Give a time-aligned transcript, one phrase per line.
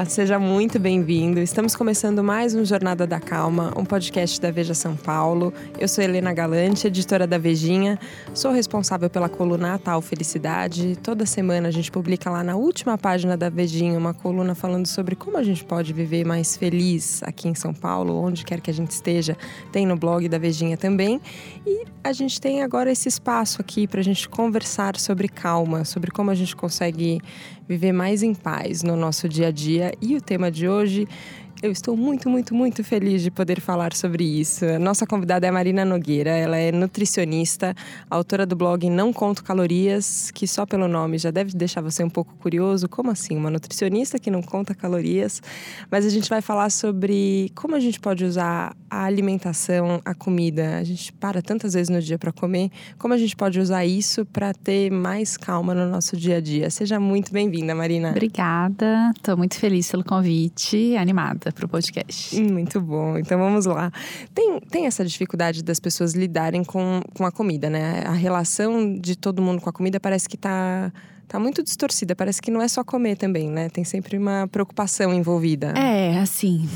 [0.00, 1.40] Olá, seja muito bem-vindo.
[1.40, 5.52] Estamos começando mais um Jornada da Calma, um podcast da Veja São Paulo.
[5.78, 7.98] Eu sou Helena Galante, editora da Vejinha.
[8.32, 10.96] Sou responsável pela coluna Tal Felicidade.
[11.02, 15.14] Toda semana a gente publica lá na última página da Vejinha uma coluna falando sobre
[15.14, 18.74] como a gente pode viver mais feliz aqui em São Paulo, onde quer que a
[18.74, 19.36] gente esteja.
[19.70, 21.20] Tem no blog da Vejinha também.
[21.66, 26.10] E a gente tem agora esse espaço aqui para a gente conversar sobre calma, sobre
[26.10, 27.20] como a gente consegue
[27.70, 29.92] viver mais em paz no nosso dia a dia.
[30.02, 31.06] E o tema de hoje
[31.62, 34.64] eu estou muito, muito, muito feliz de poder falar sobre isso.
[34.78, 36.30] Nossa convidada é Marina Nogueira.
[36.30, 37.74] Ela é nutricionista,
[38.08, 42.08] autora do blog Não Conto Calorias, que só pelo nome já deve deixar você um
[42.08, 42.88] pouco curioso.
[42.88, 43.36] Como assim?
[43.36, 45.42] Uma nutricionista que não conta calorias?
[45.90, 50.78] Mas a gente vai falar sobre como a gente pode usar a alimentação, a comida.
[50.78, 52.70] A gente para tantas vezes no dia para comer.
[52.98, 56.70] Como a gente pode usar isso para ter mais calma no nosso dia a dia?
[56.70, 58.10] Seja muito bem-vinda, Marina.
[58.10, 59.12] Obrigada.
[59.14, 60.96] Estou muito feliz pelo convite.
[60.96, 62.40] Animada para o podcast.
[62.40, 63.18] Muito bom.
[63.18, 63.92] Então vamos lá.
[64.34, 68.04] Tem, tem essa dificuldade das pessoas lidarem com, com a comida, né?
[68.06, 70.92] A relação de todo mundo com a comida parece que está
[71.30, 72.16] tá muito distorcida.
[72.16, 73.68] Parece que não é só comer também, né?
[73.68, 75.68] Tem sempre uma preocupação envolvida.
[75.78, 76.68] É, assim,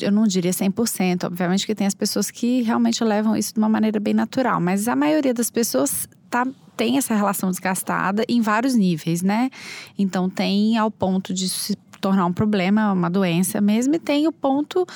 [0.00, 1.24] eu não diria 100%.
[1.24, 4.88] Obviamente que tem as pessoas que realmente levam isso de uma maneira bem natural, mas
[4.88, 9.50] a maioria das pessoas tá, tem essa relação desgastada em vários níveis, né?
[9.98, 14.32] Então tem ao ponto de se tornar um problema, uma doença mesmo, e tem o
[14.32, 14.86] ponto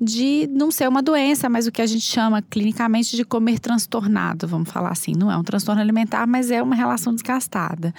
[0.00, 4.46] de não ser uma doença, mas o que a gente chama clinicamente de comer transtornado,
[4.46, 5.12] vamos falar assim.
[5.16, 7.92] Não é um transtorno alimentar, mas é uma relação desgastada.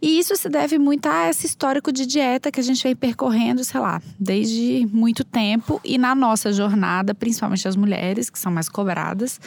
[0.00, 3.62] E isso se deve muito a esse histórico de dieta que a gente vem percorrendo,
[3.62, 8.68] sei lá, desde muito tempo e na nossa jornada, principalmente as mulheres, que são mais
[8.68, 9.38] cobradas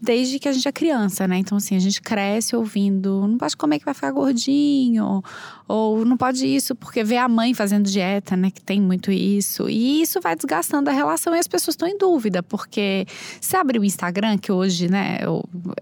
[0.00, 1.38] desde que a gente é criança, né?
[1.38, 5.22] Então, assim, a gente cresce ouvindo: não pode comer que vai ficar gordinho,
[5.66, 8.50] ou não pode isso porque vê a mãe fazendo dieta, né?
[8.50, 9.68] Que tem muito isso.
[9.68, 13.06] E isso vai desgastando a relação e as pessoas estão em dúvida, porque
[13.40, 15.18] se abrir o Instagram, que hoje, né,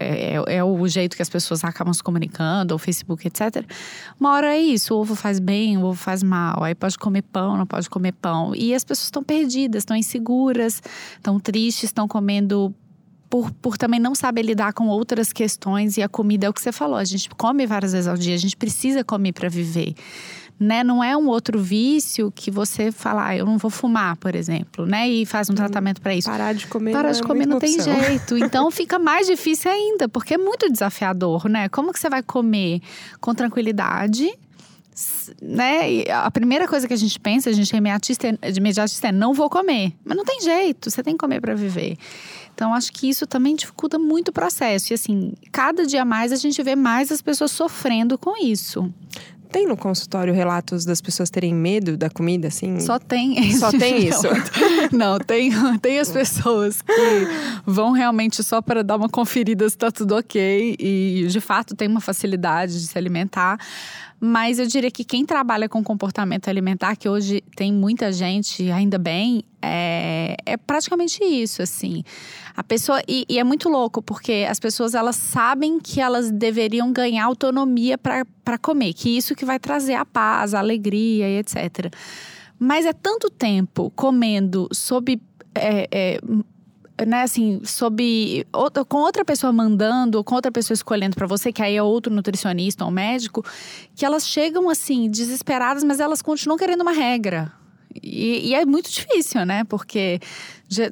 [0.00, 3.65] é, é, é, o jeito que as pessoas acabam se comunicando, ou Facebook, etc.
[4.19, 7.22] Uma hora é isso: o ovo faz bem, o ovo faz mal, aí pode comer
[7.22, 8.55] pão, não pode comer pão.
[8.55, 10.82] E as pessoas estão perdidas, estão inseguras,
[11.16, 12.75] estão tristes, estão comendo
[13.28, 16.60] por, por também não saber lidar com outras questões e a comida é o que
[16.60, 19.94] você falou, a gente come várias vezes ao dia, a gente precisa comer para viver.
[20.59, 20.82] Né?
[20.82, 24.87] Não é um outro vício que você fala, ah, eu não vou fumar, por exemplo,
[24.87, 25.06] né?
[25.06, 26.31] E faz um hum, tratamento para isso.
[26.31, 26.92] Parar de comer.
[26.92, 27.94] Parar não de comer não tem opção.
[27.94, 28.38] jeito.
[28.38, 31.69] Então fica mais difícil ainda, porque é muito desafiador, né?
[31.69, 32.81] Como que você vai comer
[33.20, 34.32] com tranquilidade?
[35.43, 35.93] né?
[35.93, 39.34] E a primeira coisa que a gente pensa, a gente é imediatista, imediatista é não
[39.34, 39.93] vou comer.
[40.04, 41.98] Mas não tem jeito, você tem que comer para viver.
[42.56, 44.91] Então, acho que isso também dificulta muito o processo.
[44.91, 48.91] E assim, cada dia mais a gente vê mais as pessoas sofrendo com isso.
[49.53, 52.81] Tem no consultório relatos das pessoas terem medo da comida, assim?
[52.81, 54.27] Só tem Só tem isso?
[54.91, 55.50] Não, tem,
[55.83, 56.93] tem as pessoas que
[57.67, 60.77] vão realmente só para dar uma conferida se está tudo ok.
[60.78, 63.59] E, de fato, tem uma facilidade de se alimentar.
[64.19, 68.99] Mas eu diria que quem trabalha com comportamento alimentar, que hoje tem muita gente, ainda
[68.99, 72.03] bem, é, é praticamente isso, assim.
[72.56, 73.03] A pessoa.
[73.06, 77.99] E, e, é muito louco, porque as pessoas elas sabem que elas deveriam ganhar autonomia
[77.99, 81.93] para comer, que isso que vai trazer a paz, a alegria e etc.
[82.59, 85.21] Mas é tanto tempo comendo sob.
[85.55, 86.21] É, é,
[87.05, 91.53] né, assim, sob outra, com outra pessoa mandando, ou com outra pessoa escolhendo para você,
[91.53, 93.45] que aí é outro nutricionista ou médico,
[93.95, 97.53] que elas chegam assim desesperadas, mas elas continuam querendo uma regra.
[98.03, 99.65] E, e, é muito difícil, né?
[99.65, 100.21] Porque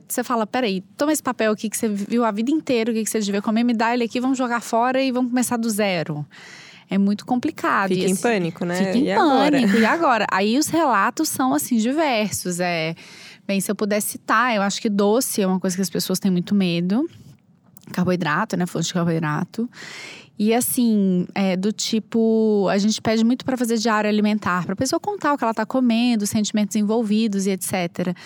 [0.08, 3.04] você fala, peraí, toma esse papel aqui que você viu a vida inteira, o que
[3.04, 6.24] você devia comer, me dá ele aqui, vamos jogar fora e vamos começar do zero.
[6.88, 7.88] É muito complicado.
[7.88, 8.76] Fica em pânico, né?
[8.76, 9.20] Fica em e pânico.
[9.20, 9.60] Agora?
[9.60, 10.26] E agora?
[10.30, 12.60] Aí os relatos são, assim, diversos.
[12.60, 12.94] É
[13.46, 16.18] Bem, se eu pudesse citar, eu acho que doce é uma coisa que as pessoas
[16.18, 17.08] têm muito medo.
[17.92, 18.64] Carboidrato, né?
[18.66, 19.68] Fonte de carboidrato.
[20.38, 24.76] E assim, é do tipo, a gente pede muito para fazer diário alimentar, para a
[24.76, 28.16] pessoa contar o que ela está comendo, sentimentos envolvidos e etc.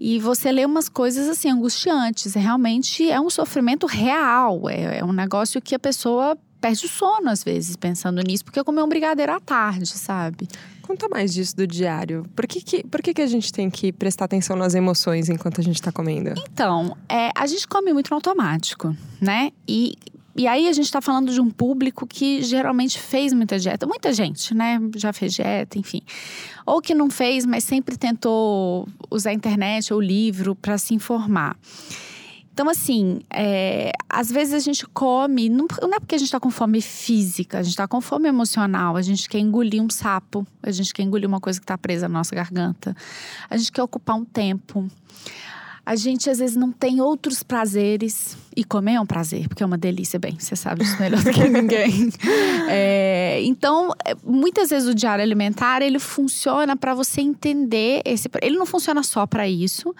[0.00, 2.34] E você lê umas coisas assim angustiantes.
[2.34, 4.68] Realmente é um sofrimento real.
[4.68, 8.62] É, é um negócio que a pessoa perde o sono às vezes pensando nisso, porque
[8.62, 10.48] comeu um brigadeiro à tarde, sabe?
[10.82, 12.24] Conta mais disso do diário.
[12.34, 15.60] Por que, que, por que, que a gente tem que prestar atenção nas emoções enquanto
[15.60, 16.32] a gente está comendo?
[16.50, 19.52] Então, é, a gente come muito no automático, né?
[19.66, 19.94] E
[20.38, 23.88] e aí a gente está falando de um público que geralmente fez muita dieta.
[23.88, 24.78] Muita gente, né?
[24.94, 26.00] Já fez dieta, enfim.
[26.64, 31.56] Ou que não fez, mas sempre tentou usar a internet ou livro para se informar.
[32.58, 36.40] Então, assim, é, às vezes a gente come, não, não é porque a gente está
[36.40, 40.44] com fome física, a gente está com fome emocional, a gente quer engolir um sapo,
[40.60, 42.96] a gente quer engolir uma coisa que está presa na nossa garganta,
[43.48, 44.90] a gente quer ocupar um tempo
[45.88, 48.36] a gente às vezes não tem outros prazeres.
[48.58, 51.30] E comer é um prazer, porque é uma delícia, bem, você sabe disso melhor do
[51.30, 52.10] que ninguém.
[52.68, 58.28] É, então, é, muitas vezes o diário alimentar ele funciona para você entender esse.
[58.42, 59.94] Ele não funciona só para isso,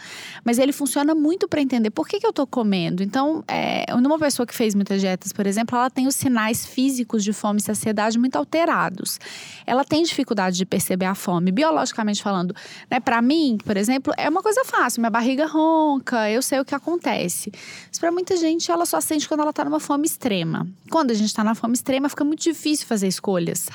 [0.45, 3.03] mas ele funciona muito para entender por que, que eu estou comendo.
[3.03, 7.23] Então, é, uma pessoa que fez muitas dietas, por exemplo, ela tem os sinais físicos
[7.23, 9.21] de fome e saciedade muito alterados.
[9.65, 12.53] Ela tem dificuldade de perceber a fome, biologicamente falando.
[12.91, 12.99] Né?
[12.99, 16.65] Para mim, por exemplo, é uma coisa fácil, minha barriga ronca ronca, eu sei o
[16.65, 17.53] que acontece.
[17.89, 20.67] Mas para muita gente, ela só sente quando ela está numa fome extrema.
[20.91, 23.69] Quando a gente está na fome extrema, fica muito difícil fazer escolhas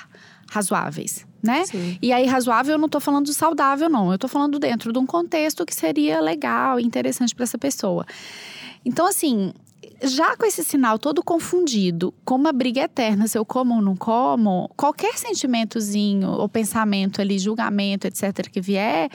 [0.49, 1.65] razoáveis, né?
[1.65, 1.97] Sim.
[2.01, 4.09] E aí, razoável, eu não estou falando saudável, não.
[4.09, 8.05] Eu estou falando dentro de um contexto que seria legal e interessante para essa pessoa.
[8.85, 9.53] Então, assim,
[10.03, 13.95] já com esse sinal todo confundido, com uma briga eterna, se eu como ou não
[13.95, 19.09] como, qualquer sentimentozinho ou pensamento ali, julgamento, etc., que vier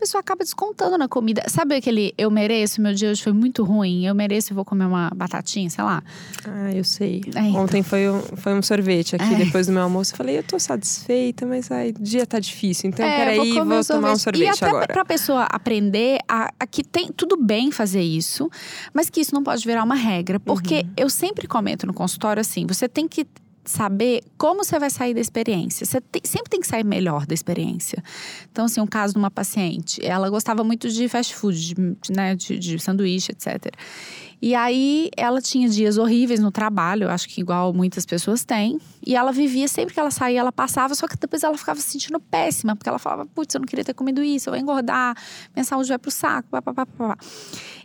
[0.00, 1.42] pessoa acaba descontando na comida.
[1.46, 4.86] Sabe aquele eu mereço, meu dia hoje foi muito ruim, eu mereço e vou comer
[4.86, 6.02] uma batatinha, sei lá?
[6.48, 7.20] Ah, eu sei.
[7.34, 7.62] É, então.
[7.62, 9.36] Ontem foi um, foi um sorvete aqui é.
[9.44, 10.14] depois do meu almoço.
[10.14, 12.88] Eu falei, eu tô satisfeita, mas ai, o dia tá difícil.
[12.88, 14.86] Então, é, peraí, vou, vou tomar um sorvete e até agora.
[14.86, 18.50] Pra pessoa aprender a, a, que tem tudo bem fazer isso,
[18.94, 20.40] mas que isso não pode virar uma regra.
[20.40, 20.92] Porque uhum.
[20.96, 23.26] eu sempre comento no consultório assim: você tem que
[23.70, 25.86] saber como você vai sair da experiência.
[25.86, 28.02] Você tem, sempre tem que sair melhor da experiência.
[28.50, 32.34] Então, assim, um caso de uma paciente, ela gostava muito de fast food, de, né,
[32.34, 33.72] de, de sanduíche, etc.
[34.42, 38.80] E aí ela tinha dias horríveis no trabalho, acho que igual muitas pessoas têm.
[39.06, 41.90] E ela vivia, sempre que ela saía, ela passava, só que depois ela ficava se
[41.90, 45.14] sentindo péssima, porque ela falava, putz, eu não queria ter comido isso, eu vou engordar,
[45.54, 47.16] minha saúde vai pro saco, papapá.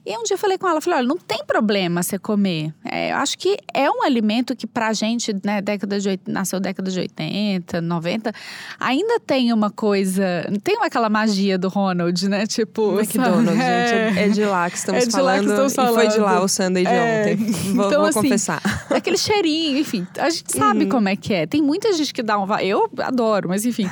[0.05, 2.71] E um dia eu falei com ela, falei, olha, não tem problema você comer.
[2.83, 6.91] É, eu acho que é um alimento que pra gente, né, década de, nasceu década
[6.91, 8.31] de 80, 90,
[8.79, 10.23] ainda tem uma coisa,
[10.63, 12.45] tem aquela magia do Ronald, né?
[12.45, 15.91] Tipo, McDonald's, é, gente, é de lá que estamos é falando, que estamos falando.
[15.91, 17.35] E foi de lá o sundae de é, ontem.
[17.73, 18.61] Vou, então, vou assim, confessar.
[18.89, 20.89] Aquele cheirinho, enfim, a gente sabe uhum.
[20.89, 21.45] como é que é.
[21.45, 23.89] Tem muita gente que dá um, eu adoro, mas enfim.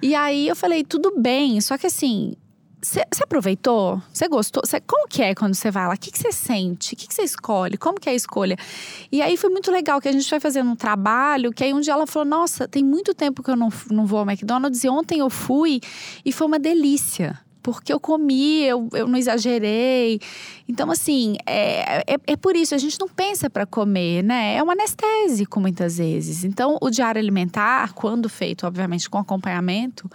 [0.00, 2.34] E aí eu falei, tudo bem, só que assim,
[2.86, 4.00] você aproveitou?
[4.12, 4.62] Você gostou?
[4.64, 5.94] Cê, como que é quando você vai lá?
[5.94, 6.94] O que você sente?
[6.94, 7.76] O que você escolhe?
[7.76, 8.56] Como que é a escolha?
[9.10, 11.80] E aí foi muito legal que a gente foi fazendo um trabalho que aí um
[11.80, 14.88] dia ela falou, nossa, tem muito tempo que eu não, não vou ao McDonald's e
[14.88, 15.80] ontem eu fui
[16.24, 20.20] e foi uma delícia porque eu comi, eu, eu não exagerei.
[20.68, 24.54] Então, assim, é, é, é por isso, a gente não pensa para comer, né?
[24.54, 26.44] É um anestésico muitas vezes.
[26.44, 30.08] Então, o diário alimentar, quando feito, obviamente, com acompanhamento,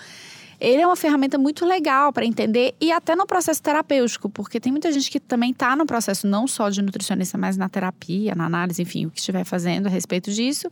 [0.62, 4.72] ele é uma ferramenta muito legal para entender e até no processo terapêutico, porque tem
[4.72, 8.46] muita gente que também está no processo não só de nutricionista, mas na terapia, na
[8.46, 10.70] análise, enfim, o que estiver fazendo a respeito disso,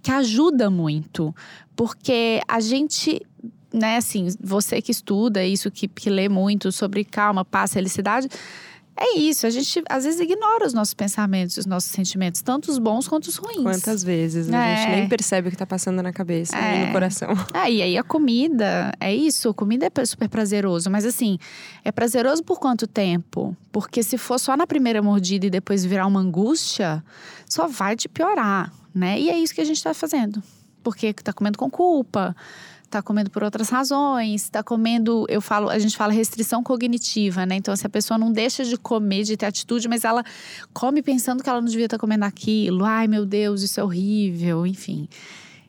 [0.00, 1.34] que ajuda muito,
[1.74, 3.22] porque a gente
[3.72, 8.28] né, assim, você que estuda isso, que, que lê muito sobre calma, paz, felicidade,
[8.96, 12.78] é isso, a gente às vezes ignora os nossos pensamentos, os nossos sentimentos, tanto os
[12.78, 13.62] bons quanto os ruins.
[13.62, 14.54] Quantas vezes é.
[14.54, 16.82] a gente nem percebe o que está passando na cabeça é.
[16.82, 17.30] e no coração.
[17.54, 21.38] É, e aí a comida, é isso, a comida é super prazeroso, mas assim,
[21.82, 23.56] é prazeroso por quanto tempo?
[23.72, 27.02] Porque se for só na primeira mordida e depois virar uma angústia,
[27.48, 29.18] só vai te piorar, né?
[29.18, 30.42] E é isso que a gente está fazendo.
[30.82, 32.36] Porque está comendo com culpa,
[32.92, 37.56] está comendo por outras razões, está comendo, eu falo, a gente fala restrição cognitiva, né?
[37.56, 40.22] Então, se a pessoa não deixa de comer, de ter atitude, mas ela
[40.72, 43.84] come pensando que ela não devia estar tá comendo aquilo, ai meu Deus, isso é
[43.84, 45.08] horrível, enfim.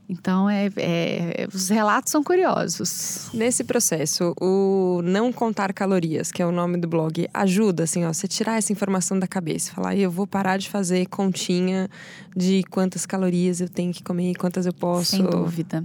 [0.08, 3.30] Então, é, é, os relatos são curiosos.
[3.34, 8.12] Nesse processo, o não contar calorias, que é o nome do blog, ajuda, assim, ó,
[8.12, 9.72] você tirar essa informação da cabeça.
[9.72, 11.90] Falar, eu vou parar de fazer continha
[12.36, 15.12] de quantas calorias eu tenho que comer, quantas eu posso.
[15.12, 15.84] Sem dúvida.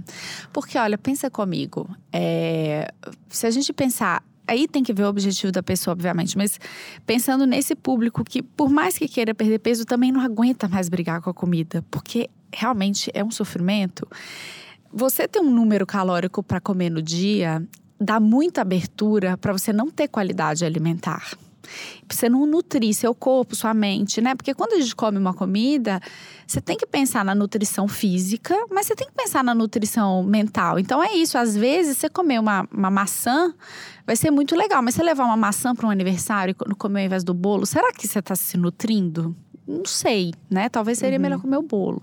[0.51, 1.89] Porque, olha, pensa comigo.
[2.11, 2.91] É,
[3.29, 6.59] se a gente pensar aí tem que ver o objetivo da pessoa, obviamente, mas
[7.05, 11.21] pensando nesse público que, por mais que queira perder peso, também não aguenta mais brigar
[11.21, 14.07] com a comida, porque realmente é um sofrimento.
[14.91, 17.63] Você ter um número calórico para comer no dia
[17.99, 21.37] dá muita abertura para você não ter qualidade alimentar.
[22.07, 24.35] Pra você não nutrir seu corpo, sua mente, né?
[24.35, 25.99] Porque quando a gente come uma comida,
[26.45, 30.79] você tem que pensar na nutrição física, mas você tem que pensar na nutrição mental.
[30.79, 33.53] Então é isso, às vezes você comer uma, uma maçã
[34.05, 37.05] vai ser muito legal, mas você levar uma maçã para um aniversário e comer ao
[37.05, 39.35] invés do bolo, será que você está se nutrindo?
[39.67, 40.67] Não sei, né?
[40.67, 41.21] Talvez seria uhum.
[41.21, 42.01] melhor comer o bolo.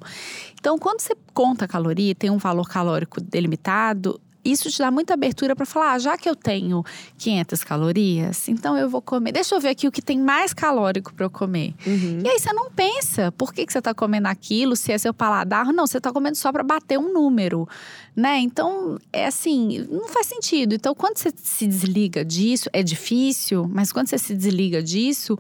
[0.54, 5.14] Então, quando você conta a caloria, tem um valor calórico delimitado, isso te dá muita
[5.14, 6.84] abertura para falar, ah, já que eu tenho
[7.18, 9.32] 500 calorias, então eu vou comer.
[9.32, 11.74] Deixa eu ver aqui o que tem mais calórico para eu comer.
[11.86, 12.20] Uhum.
[12.24, 14.76] E aí você não pensa, por que, que você está comendo aquilo?
[14.76, 15.72] Se é seu paladar?
[15.72, 17.68] Não, você está comendo só para bater um número,
[18.14, 18.38] né?
[18.38, 20.74] Então, é assim, não faz sentido.
[20.74, 25.38] Então, quando você se desliga disso, é difícil, mas quando você se desliga disso,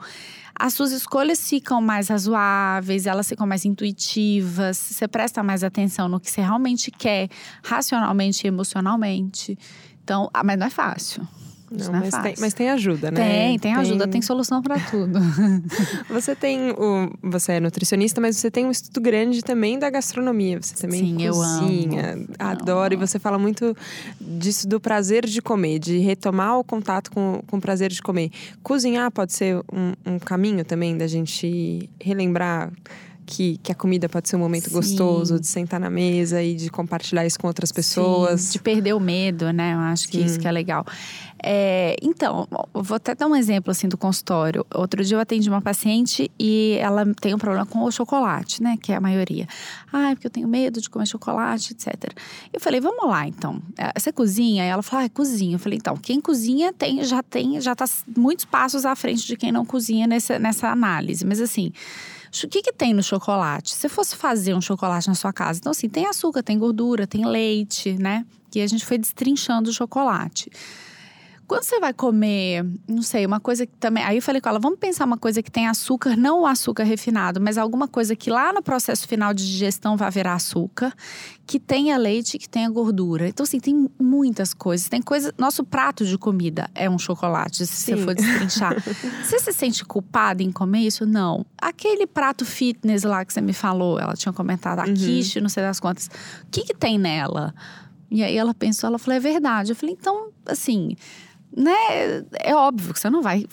[0.58, 6.18] as suas escolhas ficam mais razoáveis, elas ficam mais intuitivas, você presta mais atenção no
[6.18, 7.28] que você realmente quer,
[7.62, 9.58] racionalmente e emocionalmente.
[10.02, 11.26] Então, ah, mas não é fácil.
[11.70, 13.16] Não, não é mas, tem, mas, tem, ajuda, né?
[13.20, 15.18] Tem, tem ajuda, tem, tem solução para tudo.
[16.08, 20.60] você tem o, você é nutricionista, mas você tem um estudo grande também da gastronomia.
[20.62, 22.26] Você também Sim, cozinha, eu amo.
[22.38, 23.76] adora e você fala muito
[24.20, 28.30] disso do prazer de comer, de retomar o contato com, com o prazer de comer.
[28.62, 32.70] Cozinhar pode ser um, um caminho também da gente relembrar
[33.26, 34.74] que, que a comida pode ser um momento Sim.
[34.74, 38.40] gostoso de sentar na mesa e de compartilhar isso com outras pessoas.
[38.40, 39.74] Sim, de perder o medo, né?
[39.74, 40.24] Eu acho que Sim.
[40.24, 40.86] isso que é legal.
[41.42, 44.64] É, então, vou até dar um exemplo assim do consultório.
[44.72, 48.78] Outro dia eu atendi uma paciente e ela tem um problema com o chocolate, né?
[48.80, 49.46] Que é a maioria.
[49.92, 52.12] Ah, porque eu tenho medo de comer chocolate, etc.
[52.52, 53.60] Eu falei, vamos lá então.
[53.76, 54.64] É, você cozinha?
[54.64, 55.56] E ela falou, ah, cozinha.
[55.56, 57.84] Eu falei, então, quem cozinha tem, já tem, já tá
[58.16, 61.24] muitos passos à frente de quem não cozinha nessa, nessa análise.
[61.26, 61.72] Mas assim.
[62.44, 63.74] O que, que tem no chocolate?
[63.74, 67.24] Se fosse fazer um chocolate na sua casa, então assim, tem açúcar, tem gordura, tem
[67.24, 68.24] leite, né?
[68.54, 70.50] E a gente foi destrinchando o chocolate.
[71.46, 74.02] Quando você vai comer, não sei, uma coisa que também.
[74.02, 76.82] Aí eu falei com ela, vamos pensar uma coisa que tem açúcar, não o açúcar
[76.82, 80.92] refinado, mas alguma coisa que lá no processo final de digestão vai virar açúcar,
[81.46, 83.28] que tenha leite, que tenha gordura.
[83.28, 84.88] Então, assim, tem muitas coisas.
[84.88, 85.32] Tem coisa.
[85.38, 87.94] Nosso prato de comida é um chocolate, se Sim.
[87.94, 88.74] você for destrinchar.
[89.22, 91.06] você se sente culpada em comer isso?
[91.06, 91.46] Não.
[91.56, 94.94] Aquele prato fitness lá que você me falou, ela tinha comentado, a uhum.
[94.94, 96.06] quiche, não sei das quantas.
[96.42, 97.54] O que, que tem nela?
[98.10, 99.70] E aí ela pensou, ela falou, é verdade.
[99.70, 100.96] Eu falei, então, assim
[101.54, 102.24] né?
[102.38, 103.44] É óbvio que você não vai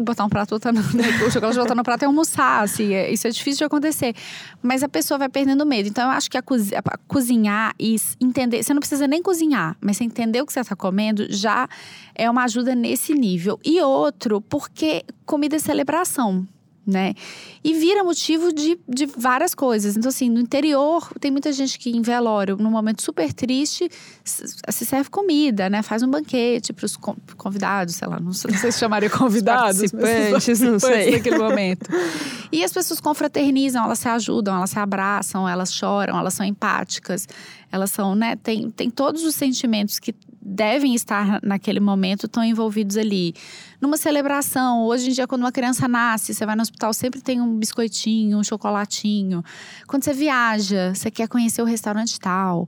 [0.00, 3.30] botar um prato botando, o chocolate botando no prato e almoçar, assim, é, isso é
[3.30, 4.14] difícil de acontecer.
[4.62, 5.88] Mas a pessoa vai perdendo medo.
[5.88, 9.76] Então eu acho que a, cozi a cozinhar e entender, você não precisa nem cozinhar,
[9.80, 11.68] mas você entender o que você está comendo já
[12.14, 13.58] é uma ajuda nesse nível.
[13.64, 16.46] E outro, porque comida é celebração
[16.86, 17.14] né?
[17.62, 19.96] E vira motivo de, de várias coisas.
[19.96, 23.88] Então, assim, no interior, tem muita gente que em velório, num momento super triste,
[24.24, 25.82] se serve comida, né?
[25.82, 26.96] Faz um banquete para os
[27.36, 31.12] convidados, sei lá, não sei, não sei se chamaria convidados, participantes, não sei.
[31.12, 31.88] naquele momento.
[32.52, 37.26] E as pessoas confraternizam, elas se ajudam, elas se abraçam, elas choram, elas são empáticas,
[37.70, 38.36] elas são, né?
[38.36, 43.34] Tem, tem todos os sentimentos que devem estar naquele momento estão envolvidos ali.
[43.80, 47.40] Numa celebração, hoje em dia, quando uma criança nasce, você vai no hospital, sempre tem
[47.40, 49.42] um biscoitinho, um chocolatinho.
[49.86, 52.66] Quando você viaja, você quer conhecer o restaurante tal,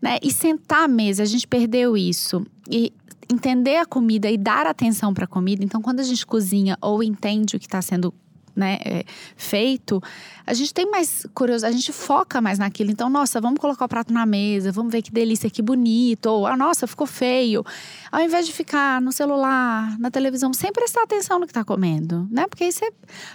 [0.00, 0.18] né?
[0.22, 2.46] E sentar à mesa, a gente perdeu isso.
[2.70, 2.92] E
[3.28, 5.64] entender a comida e dar atenção para a comida.
[5.64, 8.14] Então, quando a gente cozinha ou entende o que está sendo
[8.56, 9.04] né, é,
[9.36, 10.02] feito,
[10.46, 12.90] a gente tem mais curiosidade, a gente foca mais naquilo.
[12.90, 16.46] Então, nossa, vamos colocar o prato na mesa, vamos ver que delícia, que bonito, ou
[16.46, 17.64] ah, nossa, ficou feio.
[18.10, 22.26] Ao invés de ficar no celular, na televisão, sem prestar atenção no que está comendo,
[22.30, 22.46] né?
[22.48, 22.90] Porque aí você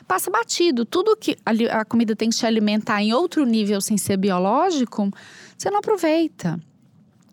[0.07, 0.85] passa batido.
[0.85, 5.11] Tudo que a, a comida tem que te alimentar em outro nível sem ser biológico,
[5.55, 6.59] você não aproveita.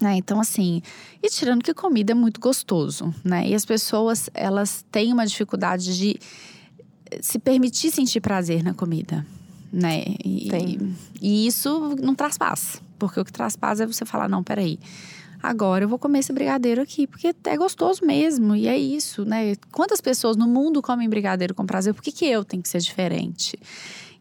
[0.00, 0.14] Né?
[0.16, 0.80] Então, assim,
[1.21, 3.49] e tirando que comida é muito gostoso, né?
[3.49, 6.21] E as pessoas, elas têm uma dificuldade de
[7.20, 9.26] se permitir sentir prazer na comida,
[9.72, 10.04] né?
[10.24, 10.48] E,
[11.20, 12.82] e isso não traz paz.
[12.98, 14.78] Porque o que traz paz é você falar, não, peraí.
[15.40, 18.56] Agora eu vou comer esse brigadeiro aqui, porque é gostoso mesmo.
[18.56, 19.54] E é isso, né?
[19.70, 21.94] Quantas pessoas no mundo comem brigadeiro com prazer?
[21.94, 23.56] Por que, que eu tenho que ser diferente?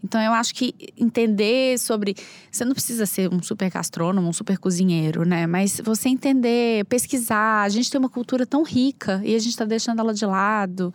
[0.04, 2.16] Então eu acho que entender sobre.
[2.52, 5.48] Você não precisa ser um super gastrônomo, um super cozinheiro, né?
[5.48, 7.64] Mas você entender, pesquisar.
[7.64, 10.94] A gente tem uma cultura tão rica e a gente está deixando ela de lado.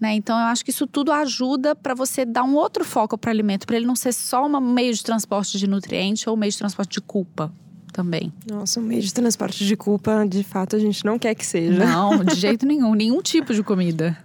[0.00, 0.14] Né?
[0.14, 3.32] Então, eu acho que isso tudo ajuda para você dar um outro foco para o
[3.32, 6.52] alimento, para ele não ser só um meio de transporte de nutriente ou um meio
[6.52, 7.52] de transporte de culpa
[7.92, 8.32] também.
[8.48, 11.84] Nossa, um meio de transporte de culpa, de fato, a gente não quer que seja.
[11.84, 14.16] Não, de jeito nenhum, nenhum tipo de comida.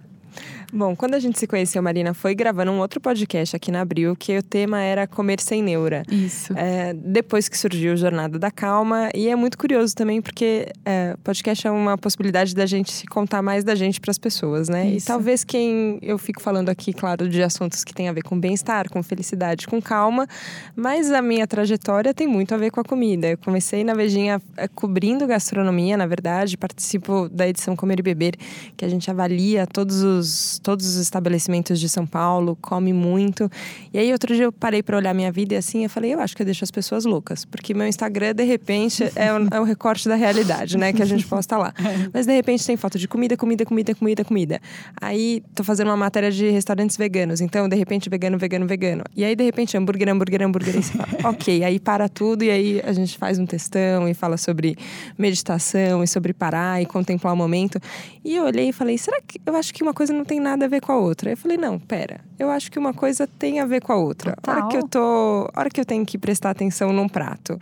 [0.74, 4.16] Bom, quando a gente se conheceu, Marina, foi gravando um outro podcast aqui na Abril,
[4.16, 6.02] que o tema era comer sem neura.
[6.10, 6.52] Isso.
[6.56, 9.08] É, depois que surgiu Jornada da Calma.
[9.14, 13.62] E é muito curioso também, porque é, podcast é uma possibilidade da gente contar mais
[13.62, 14.88] da gente para as pessoas, né?
[14.88, 15.06] Isso.
[15.06, 18.36] E talvez quem eu fico falando aqui, claro, de assuntos que tem a ver com
[18.36, 20.26] bem-estar, com felicidade, com calma,
[20.74, 23.28] mas a minha trajetória tem muito a ver com a comida.
[23.28, 28.34] Eu comecei na Vejinha é, cobrindo gastronomia, na verdade, participo da edição Comer e Beber,
[28.76, 33.50] que a gente avalia todos os todos os estabelecimentos de São Paulo, come muito.
[33.92, 36.20] E aí outro dia eu parei para olhar minha vida e assim eu falei, eu
[36.20, 39.60] acho que eu deixo as pessoas loucas, porque meu Instagram de repente é o, é
[39.60, 41.74] o recorte da realidade, né, que a gente posta lá.
[42.14, 44.60] Mas de repente tem foto de comida, comida, comida, comida, comida.
[44.98, 49.04] Aí tô fazendo uma matéria de restaurantes veganos, então de repente vegano, vegano, vegano.
[49.14, 50.76] E aí de repente hambúrguer, hambúrguer, hambúrguer.
[50.76, 54.14] E você fala, ok, aí para tudo e aí a gente faz um testão e
[54.14, 54.76] fala sobre
[55.18, 57.78] meditação e sobre parar e contemplar o momento.
[58.24, 60.53] E eu olhei e falei, será que eu acho que uma coisa não tem nada
[60.62, 61.30] a ver com a outra?
[61.30, 64.36] Eu falei, não, pera, eu acho que uma coisa tem a ver com a outra.
[64.46, 67.58] A hora que eu tô, a hora que eu tenho que prestar atenção num prato,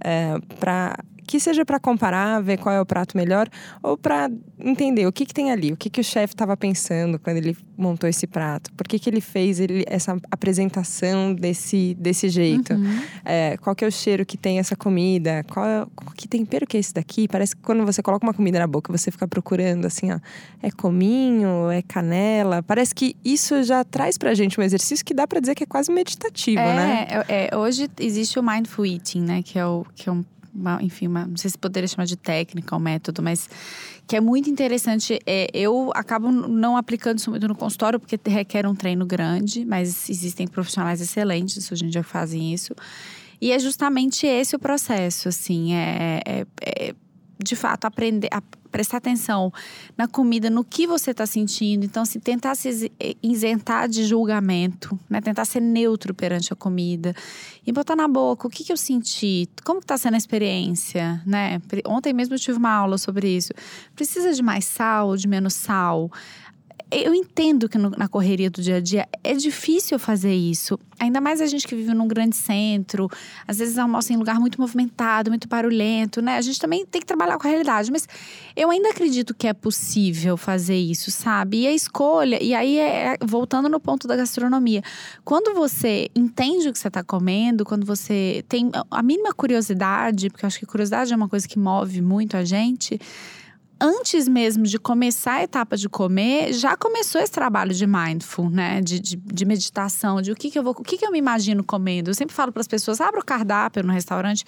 [0.00, 3.48] é, para que seja para comparar, ver qual é o prato melhor,
[3.82, 7.18] ou para entender o que, que tem ali, o que, que o chefe estava pensando
[7.18, 12.28] quando ele montou esse prato, por que, que ele fez ele, essa apresentação desse, desse
[12.28, 13.02] jeito, uhum.
[13.24, 16.66] é, qual que é o cheiro que tem essa comida, qual, é, qual que tempero
[16.66, 17.28] que é esse daqui.
[17.28, 20.18] Parece que quando você coloca uma comida na boca, você fica procurando assim, ó,
[20.62, 22.62] é cominho, é canela.
[22.62, 25.66] Parece que isso já traz pra gente um exercício que dá para dizer que é
[25.66, 27.06] quase meditativo, é, né?
[27.28, 30.82] É, é, hoje existe o mindful eating, né, que é, o, que é um uma,
[30.82, 33.48] enfim, uma, não sei se poderia chamar de técnica ou método, mas
[34.06, 35.18] que é muito interessante.
[35.26, 40.08] É, eu acabo não aplicando isso muito no consultório, porque requer um treino grande, mas
[40.08, 42.74] existem profissionais excelentes hoje em dia que fazem isso.
[43.40, 46.94] E é justamente esse o processo, assim, é, é, é
[47.42, 48.28] de fato aprender,
[48.74, 49.52] prestar atenção
[49.96, 51.84] na comida, no que você está sentindo.
[51.84, 55.20] Então, assim, tentar se eh, isentar de julgamento, né?
[55.20, 57.14] Tentar ser neutro perante a comida.
[57.64, 61.62] E botar na boca o que, que eu senti, como está sendo a experiência, né?
[61.86, 63.52] Ontem mesmo eu tive uma aula sobre isso.
[63.94, 66.10] Precisa de mais sal, de menos sal?
[66.90, 70.78] Eu entendo que no, na correria do dia a dia é difícil fazer isso.
[70.98, 73.08] Ainda mais a gente que vive num grande centro,
[73.48, 76.36] às vezes almoça em lugar muito movimentado, muito barulhento, né?
[76.36, 77.90] A gente também tem que trabalhar com a realidade.
[77.90, 78.06] Mas
[78.54, 81.62] eu ainda acredito que é possível fazer isso, sabe?
[81.62, 84.82] E a escolha, e aí é, voltando no ponto da gastronomia.
[85.24, 90.44] Quando você entende o que você está comendo, quando você tem a mínima curiosidade, porque
[90.44, 93.00] eu acho que curiosidade é uma coisa que move muito a gente
[93.80, 98.80] antes mesmo de começar a etapa de comer, já começou esse trabalho de mindful, né?
[98.80, 101.18] De, de, de meditação, de o que, que eu vou, o que, que eu me
[101.18, 102.10] imagino comendo.
[102.10, 104.44] Eu sempre falo para as pessoas: abra o cardápio no restaurante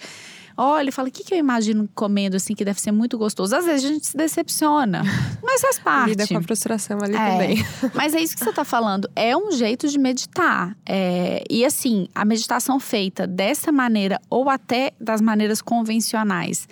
[0.57, 3.55] olha e fala: o que, que eu imagino comendo assim que deve ser muito gostoso?
[3.55, 5.03] Às vezes a gente se decepciona,
[5.43, 6.09] mas faz parte.
[6.09, 7.65] Lida com a frustração ali é, também.
[7.93, 9.09] Mas é isso que você está falando.
[9.15, 10.75] É um jeito de meditar.
[10.85, 16.67] É, e assim, a meditação feita dessa maneira ou até das maneiras convencionais,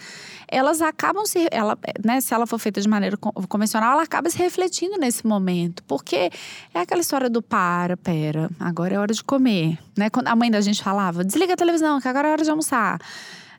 [0.56, 1.48] elas acabam se.
[1.52, 5.84] Ela, né, se ela for feita de maneira convencional, ela acaba se refletindo nesse momento.
[5.84, 6.32] Porque
[6.74, 9.78] é aquela história do para, pera, agora é hora de comer.
[9.98, 10.10] Né?
[10.10, 13.00] Quando a mãe da gente falava, desliga a televisão, que agora é hora de almoçar.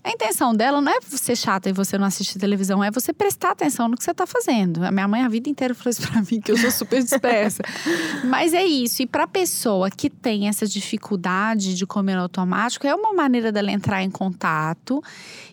[0.06, 3.50] A intenção dela não é ser chata e você não assistir televisão, é você prestar
[3.50, 4.84] atenção no que você está fazendo.
[4.84, 7.60] A minha mãe a vida inteira falou isso para mim, que eu sou super dispersa.
[8.24, 9.02] Mas é isso.
[9.02, 13.72] E para pessoa que tem essa dificuldade de comer no automático, é uma maneira dela
[13.72, 15.02] entrar em contato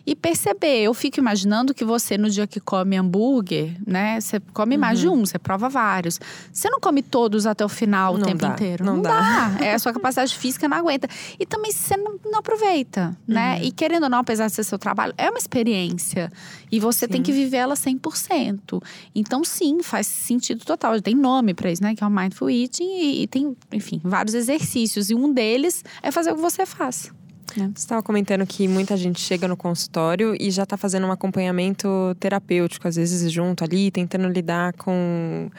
[0.06, 0.82] e perceber.
[0.82, 4.20] Eu fico imaginando que você, no dia que come hambúrguer, né?
[4.20, 5.20] Você come mais de uhum.
[5.20, 6.20] um, você prova vários.
[6.52, 8.84] Você não come todos até o final, o tempo dá, inteiro.
[8.84, 9.48] Não, não dá.
[9.48, 9.64] dá.
[9.64, 11.08] É, a sua capacidade física não aguenta.
[11.38, 13.56] E também você não, não aproveita, né?
[13.56, 13.64] Uhum.
[13.64, 16.30] E querendo ou não, apesar apesar de ser seu trabalho, é uma experiência.
[16.70, 17.12] E você sim.
[17.12, 18.82] tem que viver ela 100%.
[19.14, 21.00] Então, sim, faz sentido total.
[21.00, 21.94] Tem nome para isso, né?
[21.94, 22.84] Que é o Mindful Eating.
[22.84, 25.10] E, e tem, enfim, vários exercícios.
[25.10, 27.12] E um deles é fazer o que você faz.
[27.56, 27.70] Né?
[27.74, 31.88] Você estava comentando que muita gente chega no consultório e já está fazendo um acompanhamento
[32.18, 35.50] terapêutico, às vezes junto ali, tentando lidar com,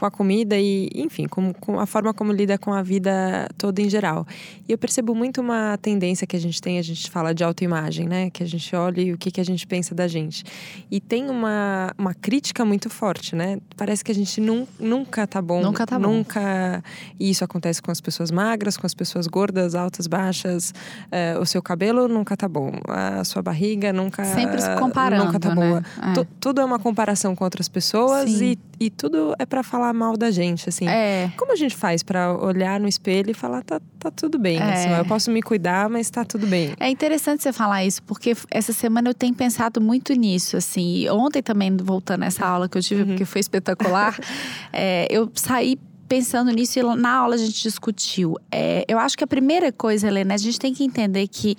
[0.00, 3.82] com a comida e, enfim, com, com a forma como lida com a vida toda
[3.82, 4.26] em geral.
[4.66, 8.08] E eu percebo muito uma tendência que a gente tem, a gente fala de autoimagem,
[8.08, 8.30] né?
[8.30, 10.42] Que a gente olha e o que, que a gente pensa da gente.
[10.90, 13.58] E tem uma, uma crítica muito forte, né?
[13.76, 15.60] Parece que a gente num, nunca tá bom.
[15.60, 16.08] Nunca tá bom.
[16.08, 16.82] Nunca.
[17.18, 20.72] E isso acontece com as pessoas magras, com as pessoas gordas, altas, baixas.
[21.06, 22.72] Uh, o seu cabelo nunca tá bom.
[22.88, 24.24] A sua barriga nunca.
[24.24, 25.26] Sempre se comparando.
[25.26, 25.54] Nunca tá né?
[25.54, 25.82] boa.
[26.18, 26.26] É.
[26.40, 30.30] Tudo é uma comparação com outras pessoas e, e tudo é para falar mal da
[30.30, 30.88] gente, assim.
[30.88, 31.30] É.
[31.36, 34.72] Como a gente faz para olhar no espelho e falar, tá, tá tudo bem, é.
[34.72, 36.72] assim, eu posso me cuidar, mas tá tudo bem.
[36.80, 41.02] É interessante você falar isso, porque essa semana eu tenho pensado muito nisso, assim.
[41.02, 43.08] E ontem também, voltando a essa aula que eu tive, uhum.
[43.08, 44.18] porque foi espetacular,
[44.72, 48.34] é, eu saí pensando nisso e na aula a gente discutiu.
[48.50, 51.54] É, eu acho que a primeira coisa, Helena, a gente tem que entender que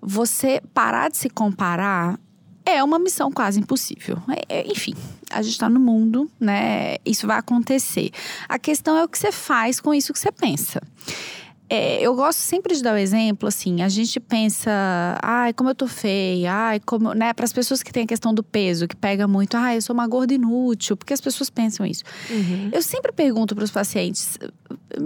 [0.00, 2.18] você parar de se comparar
[2.64, 4.18] é uma missão quase impossível.
[4.48, 4.94] É, é enfim,
[5.30, 6.96] a gente está no mundo, né?
[7.04, 8.10] Isso vai acontecer.
[8.48, 10.80] A questão é o que você faz com isso que você pensa.
[11.70, 14.70] É, eu gosto sempre de dar o exemplo, assim, a gente pensa,
[15.22, 18.34] ai, como eu tô feia, ai, como, né, para as pessoas que têm a questão
[18.34, 21.86] do peso, que pega muito, ai, eu sou uma gorda inútil, porque as pessoas pensam
[21.86, 22.02] isso.
[22.28, 22.70] Uhum.
[22.72, 24.36] Eu sempre pergunto para os pacientes,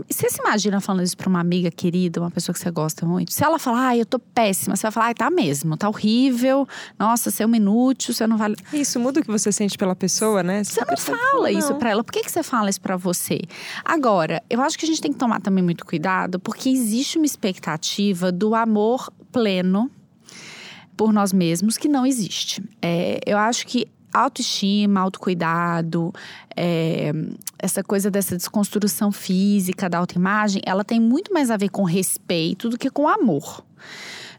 [0.08, 3.34] você se imagina falando isso para uma amiga querida, uma pessoa que você gosta muito?
[3.34, 6.66] Se ela falar, ai, eu tô péssima, você vai falar, ai, tá mesmo, tá horrível,
[6.98, 8.56] nossa, você é um inútil, você não vale.
[8.72, 10.64] Isso muda o que você sente pela pessoa, né?
[10.64, 12.02] Você, você não fala isso para ela.
[12.02, 13.40] Por que, que você fala isso para você?
[13.84, 17.18] Agora, eu acho que a gente tem que tomar também muito cuidado, porque porque existe
[17.18, 19.90] uma expectativa do amor pleno
[20.96, 22.62] por nós mesmos que não existe.
[22.80, 26.12] É, eu acho que autoestima, autocuidado,
[26.56, 27.10] é,
[27.58, 32.68] essa coisa dessa desconstrução física da autoimagem, ela tem muito mais a ver com respeito
[32.68, 33.64] do que com amor.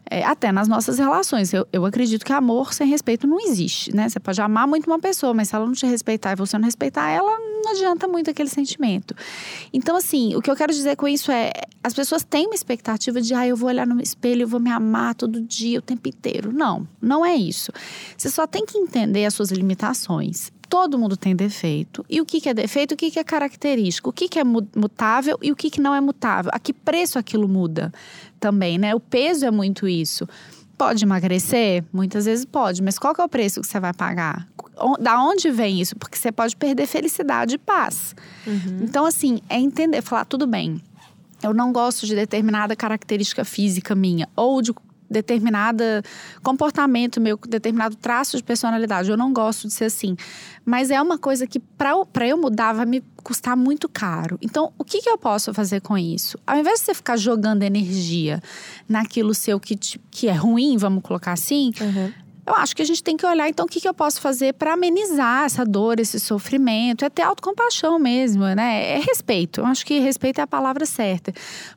[0.08, 1.52] É, até nas nossas relações.
[1.52, 4.08] Eu, eu acredito que amor sem respeito não existe, né?
[4.08, 6.64] Você pode amar muito uma pessoa, mas se ela não te respeitar e você não
[6.64, 9.16] respeitar ela, não adianta muito aquele sentimento.
[9.72, 13.20] Então, assim, o que eu quero dizer com isso é: as pessoas têm uma expectativa
[13.20, 16.08] de, ah, eu vou olhar no espelho, eu vou me amar todo dia, o tempo
[16.08, 16.52] inteiro.
[16.52, 17.72] Não, não é isso.
[18.16, 22.04] Você só tem que entender as suas limitações todo mundo tem defeito.
[22.08, 24.44] E o que, que é defeito, o que, que é característico, o que, que é
[24.44, 26.50] mutável e o que, que não é mutável.
[26.54, 27.92] A que preço aquilo muda
[28.38, 28.94] também, né?
[28.94, 30.28] O peso é muito isso.
[30.76, 31.84] Pode emagrecer?
[31.92, 34.46] Muitas vezes pode, mas qual que é o preço que você vai pagar?
[35.00, 35.96] Da onde vem isso?
[35.96, 38.14] Porque você pode perder felicidade e paz.
[38.46, 38.80] Uhum.
[38.82, 40.82] Então, assim, é entender, falar, tudo bem,
[41.42, 44.74] eu não gosto de determinada característica física minha, ou de
[45.10, 46.02] determinada
[46.42, 49.10] comportamento meu, determinado traço de personalidade.
[49.10, 50.16] Eu não gosto de ser assim.
[50.64, 54.38] Mas é uma coisa que para eu mudar vai me custar muito caro.
[54.40, 56.38] Então, o que, que eu posso fazer com isso?
[56.46, 58.40] Ao invés de você ficar jogando energia
[58.88, 59.76] naquilo seu que,
[60.10, 62.12] que é ruim, vamos colocar assim, uhum.
[62.46, 64.54] Eu acho que a gente tem que olhar, então, o que, que eu posso fazer
[64.54, 67.04] para amenizar essa dor, esse sofrimento.
[67.04, 68.98] É ter autocompaixão mesmo, né?
[68.98, 69.60] É respeito.
[69.60, 71.32] Eu acho que respeito é a palavra certa.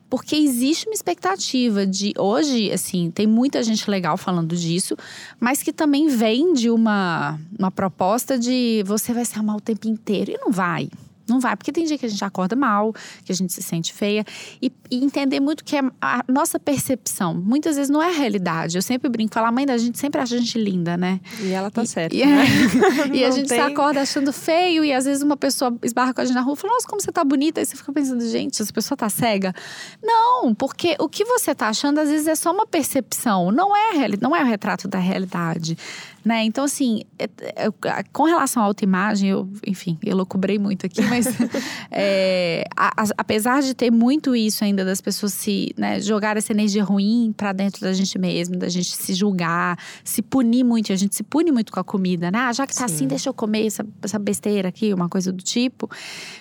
[0.08, 2.12] Porque existe uma expectativa de.
[2.16, 4.96] Hoje, assim, tem muita gente legal falando disso,
[5.40, 9.88] mas que também vem de uma, uma proposta de você vai se amar o tempo
[9.88, 10.30] inteiro.
[10.30, 10.88] E não vai.
[11.30, 12.92] Não vai, porque tem dia que a gente acorda mal,
[13.24, 14.24] que a gente se sente feia.
[14.60, 18.76] E, e entender muito que é a nossa percepção, muitas vezes não é a realidade.
[18.76, 21.20] Eu sempre brinco, falar, a mãe da gente sempre acha a gente linda, né?
[21.40, 22.14] E ela tá certa.
[22.14, 22.44] E, né?
[23.14, 23.58] e a gente tem...
[23.58, 26.54] se acorda achando feio, e às vezes uma pessoa esbarra com a gente na rua
[26.54, 27.60] e fala, nossa, como você tá bonita.
[27.60, 29.54] Aí você fica pensando, gente, essa pessoa tá cega.
[30.02, 34.08] Não, porque o que você tá achando, às vezes, é só uma percepção, não é,
[34.20, 35.76] não é o retrato da realidade.
[36.24, 36.44] Né?
[36.44, 37.70] Então, assim, é, é,
[38.12, 41.26] com relação à autoimagem, eu, enfim, eu loucubrei muito aqui, mas
[41.90, 46.52] é, a, a, apesar de ter muito isso ainda das pessoas se né, jogar essa
[46.52, 50.96] energia ruim para dentro da gente mesmo, da gente se julgar, se punir muito, a
[50.96, 52.38] gente se pune muito com a comida, né?
[52.38, 53.00] Ah, já que tá assim, Sim.
[53.00, 55.88] assim, deixa eu comer essa, essa besteira aqui, uma coisa do tipo.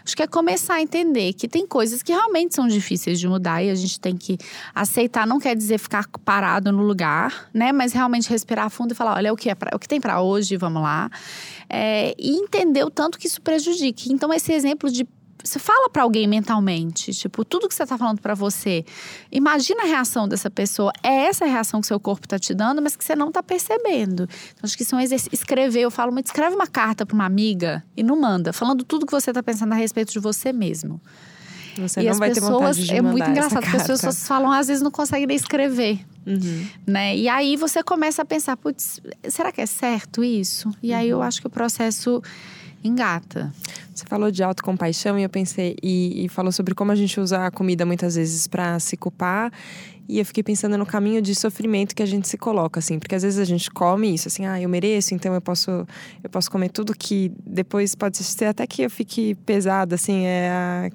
[0.04, 3.64] Acho que é começar a entender que tem coisas que realmente são difíceis de mudar
[3.64, 4.38] e a gente tem que
[4.76, 5.26] aceitar.
[5.26, 7.72] Não quer dizer ficar parado no lugar, né?
[7.72, 10.22] Mas realmente respirar fundo e falar: olha, o que é pra, o que tem para
[10.22, 11.10] hoje, vamos lá.
[11.70, 14.12] É, e entender o tanto que isso prejudique.
[14.12, 15.08] Então, esse exemplo de
[15.44, 18.84] você fala para alguém mentalmente, tipo, tudo que você tá falando para você,
[19.32, 20.92] imagina a reação dessa pessoa.
[21.02, 23.42] É essa a reação que seu corpo tá te dando, mas que você não tá
[23.42, 24.24] percebendo.
[24.24, 25.34] Então, acho que isso é um exercício.
[25.34, 29.06] Escrever, eu falo muito, escreve uma carta para uma amiga e não manda, falando tudo
[29.06, 31.02] que você tá pensando a respeito de você mesmo.
[31.78, 34.68] Você e não vai pessoas, ter vontade de É muito engraçado, as pessoas falam, às
[34.68, 36.06] vezes não conseguem nem escrever.
[36.30, 36.68] Uhum.
[36.86, 37.18] Né?
[37.18, 40.72] E aí você começa a pensar, putz, será que é certo isso?
[40.82, 41.24] E aí eu uhum.
[41.24, 42.22] acho que o processo
[42.84, 43.52] engata.
[43.94, 47.48] Você falou de autocompaixão e eu pensei, e, e falou sobre como a gente usa
[47.48, 49.52] a comida muitas vezes para se culpar.
[50.10, 53.14] E eu fiquei pensando no caminho de sofrimento que a gente se coloca, assim, porque
[53.14, 55.70] às vezes a gente come isso, assim, ah, eu mereço, então eu posso,
[56.24, 60.50] eu posso comer tudo que depois pode ser até que eu fique pesada, assim, é
[60.50, 60.90] a,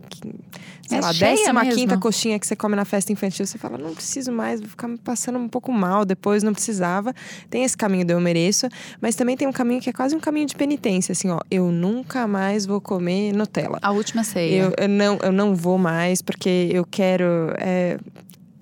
[0.88, 3.94] sei é lá, décima quinta coxinha que você come na festa infantil, você fala, não
[3.94, 7.14] preciso mais, vou ficar me passando um pouco mal depois, não precisava.
[7.48, 8.66] Tem esse caminho do eu mereço,
[9.00, 11.70] mas também tem um caminho que é quase um caminho de penitência, assim, ó, eu
[11.70, 13.78] nunca mais vou comer Nutella.
[13.80, 14.62] A última ceia.
[14.62, 17.54] Eu, eu não, eu não vou mais, porque eu quero.
[17.58, 17.96] É,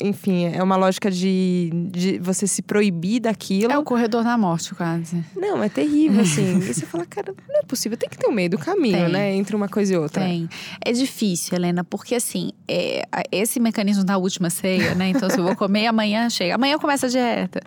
[0.02, 3.72] enfim, é uma lógica de, de você se proibir daquilo.
[3.72, 5.24] É o corredor da morte, quase.
[5.36, 6.58] Não, é terrível, assim.
[6.58, 9.08] e você fala, cara, não é possível, tem que ter um meio do caminho, tem.
[9.08, 9.34] né?
[9.34, 10.24] Entre uma coisa e outra.
[10.24, 10.48] Tem.
[10.84, 15.08] É difícil, Helena, porque assim, é, esse mecanismo da última ceia, né?
[15.08, 16.54] Então, se eu vou comer, amanhã chega.
[16.54, 17.60] Amanhã começa a dieta.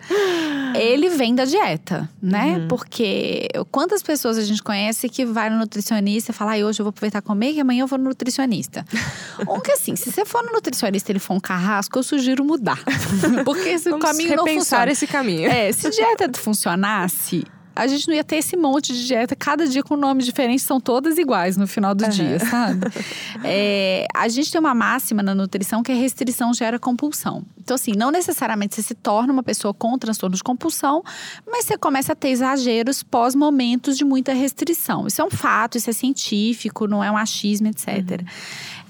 [0.74, 2.58] Ele vem da dieta, né?
[2.58, 2.68] Uhum.
[2.68, 6.84] Porque quantas pessoas a gente conhece que vai no nutricionista e fala, ah, hoje eu
[6.84, 8.84] vou aproveitar comer e amanhã eu vou no nutricionista.
[9.48, 12.25] um que assim, se você for no nutricionista e ele for um carrasco, eu sugiro
[12.26, 12.82] sugiro mudar.
[13.44, 14.90] Porque esse Vamos caminho não funciona.
[14.90, 15.48] esse caminho.
[15.48, 19.82] É, se dieta funcionasse, a gente não ia ter esse monte de dieta, cada dia
[19.82, 22.10] com nome diferente, são todas iguais no final do uhum.
[22.10, 22.86] dia, sabe?
[23.44, 27.44] É, a gente tem uma máxima na nutrição que é restrição gera compulsão.
[27.58, 31.02] Então, assim, não necessariamente você se torna uma pessoa com transtorno de compulsão,
[31.46, 35.06] mas você começa a ter exageros pós momentos de muita restrição.
[35.06, 37.86] Isso é um fato, isso é científico, não é um achismo, etc.
[37.88, 38.26] Uhum.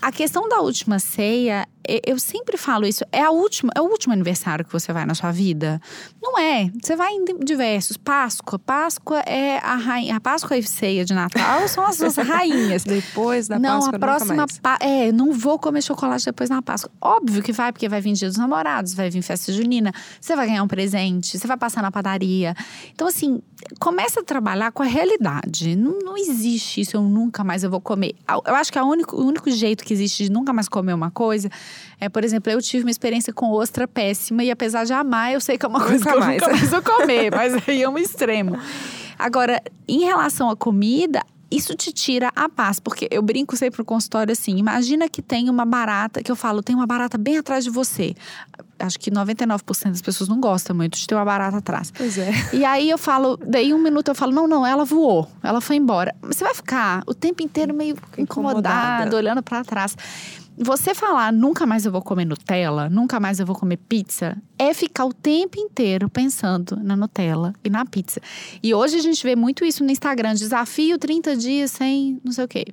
[0.01, 1.67] A questão da última ceia,
[2.05, 5.15] eu sempre falo isso, é, a última, é o último aniversário que você vai na
[5.15, 5.81] sua vida?
[6.23, 6.71] Não é.
[6.83, 7.97] Você vai em diversos.
[7.97, 8.59] Páscoa.
[8.59, 10.17] Páscoa é a rainha.
[10.17, 12.85] A Páscoa e ceia de Natal são as duas rainhas.
[12.85, 13.93] Depois da não, Páscoa.
[13.93, 14.47] Não, a próxima.
[14.81, 16.91] É, não vou comer chocolate depois da Páscoa.
[17.01, 20.47] Óbvio que vai, porque vai vir dia dos namorados, vai vir festa junina, você vai
[20.47, 22.55] ganhar um presente, você vai passar na padaria.
[22.93, 23.41] Então, assim,
[23.79, 25.77] começa a trabalhar com a realidade.
[25.77, 28.15] Não, não existe isso, eu nunca mais eu vou comer.
[28.47, 31.51] Eu acho que único, o único jeito que existe de nunca mais comer uma coisa
[32.01, 35.41] é, por exemplo, eu tive uma experiência com ostra péssima e apesar de amar, eu
[35.41, 36.43] sei que é uma coisa nunca que eu mais.
[36.43, 38.59] nunca mais vou comer, mas aí é um extremo.
[39.19, 43.85] Agora, em relação à comida, isso te tira a paz, porque eu brinco sempre no
[43.85, 47.63] consultório assim: imagina que tem uma barata, que eu falo, tem uma barata bem atrás
[47.65, 48.15] de você.
[48.79, 51.91] Acho que 99% das pessoas não gostam muito de ter uma barata atrás.
[51.97, 52.31] Pois é.
[52.53, 55.77] E aí eu falo, daí um minuto eu falo: não, não, ela voou, ela foi
[55.77, 56.15] embora.
[56.23, 59.17] Você vai ficar o tempo inteiro meio incomodado, incomodada.
[59.17, 59.97] olhando para trás.
[60.59, 64.73] Você falar nunca mais eu vou comer Nutella, nunca mais eu vou comer pizza, é
[64.73, 68.23] ficar o tempo inteiro pensando na Nutella e na pizza.
[68.63, 72.45] E hoje a gente vê muito isso no Instagram: desafio 30 dias sem não sei
[72.45, 72.65] o quê.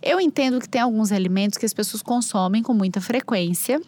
[0.00, 3.80] Eu entendo que tem alguns alimentos que as pessoas consomem com muita frequência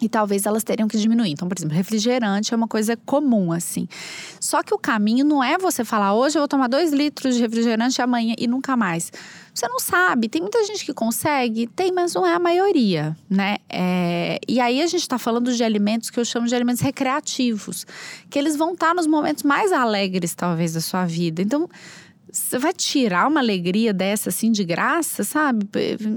[0.00, 1.30] e talvez elas teriam que diminuir.
[1.32, 3.88] Então, por exemplo, refrigerante é uma coisa comum, assim.
[4.40, 7.40] Só que o caminho não é você falar, hoje eu vou tomar dois litros de
[7.40, 9.12] refrigerante amanhã e nunca mais.
[9.58, 10.28] Você não sabe.
[10.28, 13.56] Tem muita gente que consegue, tem, mas não é a maioria, né?
[13.68, 14.38] É...
[14.46, 17.84] E aí a gente está falando de alimentos que eu chamo de alimentos recreativos,
[18.30, 21.42] que eles vão estar tá nos momentos mais alegres, talvez, da sua vida.
[21.42, 21.68] Então
[22.30, 25.66] você vai tirar uma alegria dessa assim de graça, sabe?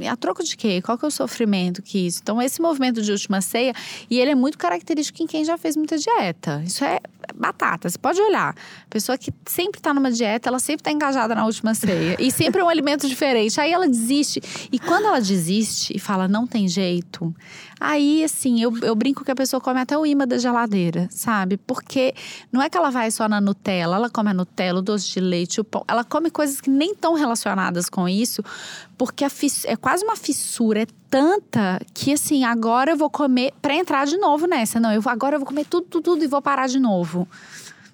[0.10, 0.82] A troco de quê?
[0.82, 2.20] Qual que é o sofrimento que isso?
[2.22, 3.74] Então, esse movimento de última ceia,
[4.10, 6.62] e ele é muito característico em quem já fez muita dieta.
[6.66, 7.00] Isso é
[7.36, 8.50] batata, você pode olhar.
[8.54, 12.16] A pessoa que sempre está numa dieta, ela sempre está engajada na última ceia.
[12.20, 13.60] e sempre é um alimento diferente.
[13.60, 14.42] Aí ela desiste.
[14.72, 17.34] E quando ela desiste e fala, não tem jeito,
[17.80, 21.58] aí assim, eu, eu brinco que a pessoa come até o imã da geladeira, sabe?
[21.58, 22.14] Porque
[22.52, 25.20] não é que ela vai só na Nutella, ela come a Nutella, o doce de
[25.20, 25.84] leite, o pão.
[25.88, 28.44] Ela come coisas que nem estão relacionadas com isso,
[28.98, 34.06] porque é quase uma fissura, é tanta que assim, agora eu vou comer para entrar
[34.06, 34.80] de novo nessa.
[34.80, 37.28] Não, eu agora eu vou comer tudo, tudo, tudo e vou parar de novo.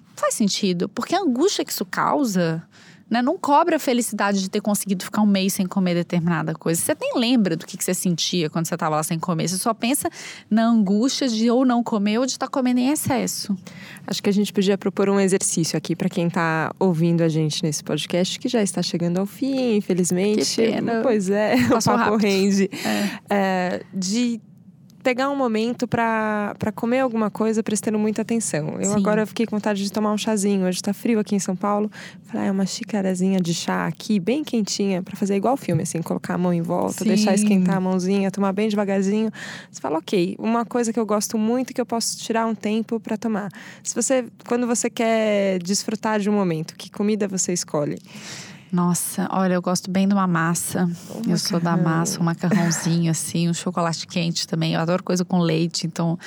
[0.08, 2.62] Não faz sentido, porque a angústia que isso causa
[3.10, 3.22] né?
[3.22, 6.80] Não cobre a felicidade de ter conseguido ficar um mês sem comer determinada coisa.
[6.80, 9.48] Você nem lembra do que, que você sentia quando você estava lá sem comer.
[9.48, 10.10] Você só pensa
[10.50, 13.56] na angústia de ou não comer ou de estar tá comendo em excesso.
[14.06, 17.62] Acho que a gente podia propor um exercício aqui para quem está ouvindo a gente
[17.62, 20.56] nesse podcast, que já está chegando ao fim, infelizmente.
[20.56, 21.00] Que pena.
[21.02, 22.22] Pois é, Passou o papo rápido.
[22.22, 22.70] rende.
[22.84, 23.18] É.
[23.30, 24.40] É, de
[25.02, 28.80] pegar um momento para comer alguma coisa prestando muita atenção.
[28.80, 28.96] Eu Sim.
[28.96, 30.66] agora fiquei com vontade de tomar um chazinho.
[30.66, 31.90] Hoje tá frio aqui em São Paulo.
[32.24, 36.02] Falei, ah, é uma xicarazinha de chá aqui, bem quentinha, para fazer igual filme, assim,
[36.02, 37.08] colocar a mão em volta, Sim.
[37.08, 39.30] deixar esquentar a mãozinha, tomar bem devagarzinho.
[39.70, 43.00] Você fala, ok, uma coisa que eu gosto muito que eu posso tirar um tempo
[43.00, 43.50] para tomar.
[43.82, 47.98] Se você, quando você quer desfrutar de um momento, que comida você escolhe?
[48.70, 50.88] Nossa, olha, eu gosto bem de uma massa.
[51.14, 54.74] Um eu sou da massa, um macarrãozinho assim, um chocolate quente também.
[54.74, 56.18] Eu adoro coisa com leite, então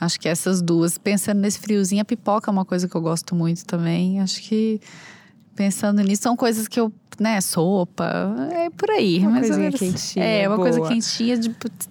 [0.00, 0.98] acho que essas duas.
[0.98, 4.20] Pensando nesse friozinho, a pipoca é uma coisa que eu gosto muito também.
[4.20, 4.80] Acho que
[5.54, 8.10] pensando nisso, são coisas que eu né, sopa,
[8.52, 9.20] é por aí.
[9.20, 10.24] Uma coisa quentinha.
[10.24, 10.70] É, uma boa.
[10.70, 11.48] coisa quentinha, de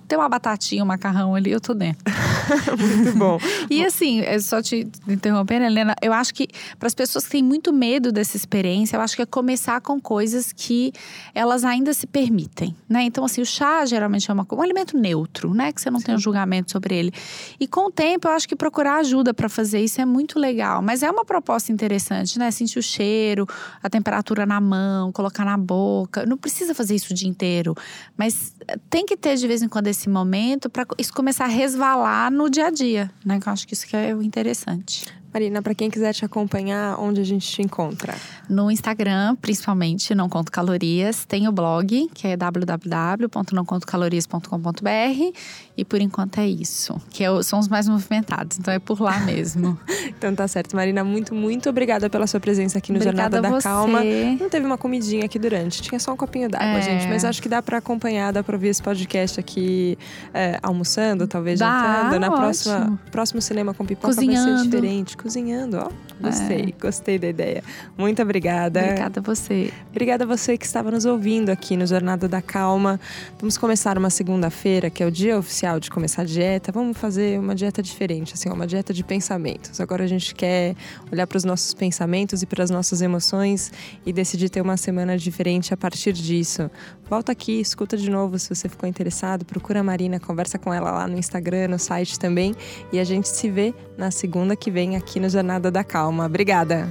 [0.08, 2.04] ter uma batatinha, um macarrão ali, eu tô dentro.
[2.78, 3.40] muito bom.
[3.70, 7.44] e assim, é só te interrompendo, Helena, eu acho que para as pessoas que têm
[7.44, 10.92] muito medo dessa experiência, eu acho que é começar com coisas que
[11.34, 13.04] elas ainda se permitem, né?
[13.04, 15.72] Então, assim, o chá geralmente é uma, um alimento neutro, né?
[15.72, 16.06] Que você não Sim.
[16.06, 17.14] tem um julgamento sobre ele.
[17.60, 20.82] E com o tempo, eu acho que procurar ajuda para fazer isso é muito legal.
[20.82, 22.52] Mas é uma proposta interessante, né?
[22.52, 23.48] Sentir o cheiro,
[23.82, 26.26] a temperatura na mão, colocar na boca.
[26.26, 27.76] Não precisa fazer isso o dia inteiro,
[28.18, 28.56] mas
[28.90, 32.50] tem que ter de vez em quando esse momento para isso começar a resvalar no
[32.50, 33.40] dia a dia, né?
[33.40, 35.06] Que eu acho que isso que é o interessante.
[35.34, 38.14] Marina, para quem quiser te acompanhar, onde a gente te encontra?
[38.48, 41.26] No Instagram, principalmente, Não Conto Calorias.
[41.26, 45.34] Tem o blog, que é www.nãocontocalorias.com.br.
[45.76, 48.60] E por enquanto é isso, que são os mais movimentados.
[48.60, 49.76] Então é por lá mesmo.
[50.08, 50.76] então tá certo.
[50.76, 54.04] Marina, muito, muito obrigada pela sua presença aqui no obrigada Jornada da Calma.
[54.40, 56.82] Não teve uma comidinha aqui durante, tinha só um copinho d'água, é.
[56.82, 57.08] gente.
[57.08, 59.98] Mas acho que dá para acompanhar, dá pra ouvir esse podcast aqui
[60.32, 62.20] é, almoçando, talvez dá, jantando.
[62.20, 62.38] Na ótimo.
[62.38, 64.52] próxima próximo cinema com pipoca Cozinhando.
[64.52, 65.92] vai ser diferente cozinhando, ó.
[66.20, 66.82] Gostei, é.
[66.82, 67.64] gostei da ideia.
[67.98, 68.82] Muito obrigada.
[68.82, 69.72] Obrigada a você.
[69.90, 73.00] Obrigada a você que estava nos ouvindo aqui no Jornada da Calma.
[73.40, 76.72] Vamos começar uma segunda-feira, que é o dia oficial de começar a dieta.
[76.72, 79.80] Vamos fazer uma dieta diferente, assim, uma dieta de pensamentos.
[79.82, 80.76] Agora a gente quer
[81.12, 83.72] olhar para os nossos pensamentos e para as nossas emoções
[84.06, 86.70] e decidir ter uma semana diferente a partir disso.
[87.10, 90.90] Volta aqui, escuta de novo se você ficou interessado, procura a Marina, conversa com ela
[90.90, 92.56] lá no Instagram, no site também.
[92.92, 96.26] E a gente se vê na segunda que vem aqui no Jornada da Calma.
[96.26, 96.90] Obrigada!